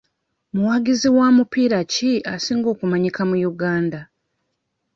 Muwagizi 0.53 1.09
wa 1.17 1.27
mupiira 1.35 1.79
ki 1.91 2.11
asinga 2.33 2.67
okumanyika 2.73 3.21
mu 3.29 3.35
Uganda? 3.51 3.99